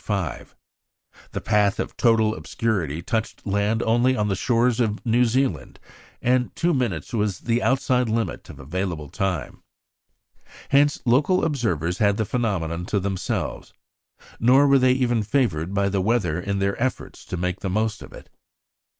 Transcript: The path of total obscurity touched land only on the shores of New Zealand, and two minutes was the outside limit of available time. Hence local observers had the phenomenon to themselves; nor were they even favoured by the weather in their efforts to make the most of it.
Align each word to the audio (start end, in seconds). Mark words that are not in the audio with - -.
The 1.31 1.41
path 1.43 1.79
of 1.79 1.95
total 1.95 2.33
obscurity 2.35 3.03
touched 3.03 3.45
land 3.45 3.83
only 3.83 4.17
on 4.17 4.29
the 4.29 4.35
shores 4.35 4.79
of 4.79 5.05
New 5.05 5.25
Zealand, 5.25 5.79
and 6.23 6.55
two 6.55 6.73
minutes 6.73 7.13
was 7.13 7.41
the 7.41 7.61
outside 7.61 8.09
limit 8.09 8.49
of 8.49 8.57
available 8.59 9.09
time. 9.09 9.61
Hence 10.69 11.03
local 11.05 11.45
observers 11.45 11.99
had 11.99 12.17
the 12.17 12.25
phenomenon 12.25 12.87
to 12.87 12.99
themselves; 12.99 13.73
nor 14.39 14.65
were 14.65 14.79
they 14.79 14.93
even 14.93 15.21
favoured 15.21 15.71
by 15.71 15.87
the 15.87 16.01
weather 16.01 16.39
in 16.39 16.57
their 16.57 16.81
efforts 16.81 17.23
to 17.25 17.37
make 17.37 17.59
the 17.59 17.69
most 17.69 18.01
of 18.01 18.11
it. 18.11 18.27